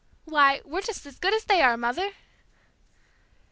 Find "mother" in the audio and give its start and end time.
1.77-2.13